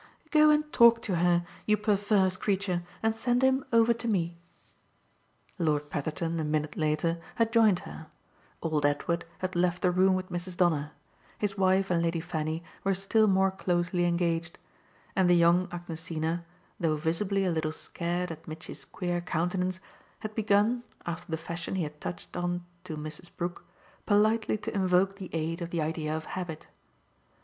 "Go 0.31 0.49
and 0.49 0.63
talk 0.73 1.03
to 1.03 1.17
her, 1.17 1.45
you 1.67 1.77
perverse 1.77 2.35
creature, 2.35 2.81
and 3.03 3.13
send 3.13 3.43
him 3.43 3.63
over 3.71 3.93
to 3.93 4.07
me." 4.07 4.35
Lord 5.59 5.91
Petherton, 5.91 6.39
a 6.39 6.43
minute 6.43 6.75
later, 6.75 7.19
had 7.35 7.53
joined 7.53 7.81
her; 7.85 8.07
old 8.63 8.83
Edward 8.83 9.25
had 9.37 9.55
left 9.55 9.83
the 9.83 9.91
room 9.91 10.15
with 10.15 10.31
Mrs. 10.31 10.57
Donner; 10.57 10.89
his 11.37 11.55
wife 11.55 11.91
and 11.91 12.01
Lady 12.01 12.19
Fanny 12.19 12.63
were 12.83 12.95
still 12.95 13.27
more 13.27 13.51
closely 13.51 14.05
engaged; 14.05 14.57
and 15.15 15.29
the 15.29 15.35
young 15.35 15.67
Agnesina, 15.67 16.45
though 16.79 16.95
visibly 16.97 17.45
a 17.45 17.51
little 17.51 17.71
scared 17.71 18.31
at 18.31 18.47
Mitchy's 18.47 18.85
queer 18.85 19.21
countenance, 19.21 19.79
had 20.21 20.33
begun, 20.33 20.81
after 21.05 21.29
the 21.29 21.37
fashion 21.37 21.75
he 21.75 21.83
had 21.83 22.01
touched 22.01 22.35
on 22.35 22.65
to 22.85 22.97
Mrs. 22.97 23.29
Brook, 23.37 23.65
politely 24.07 24.57
to 24.57 24.73
invoke 24.73 25.17
the 25.17 25.29
aid 25.31 25.61
of 25.61 25.69
the 25.69 25.79
idea 25.81 26.17
of 26.17 26.25
habit. 26.25 26.65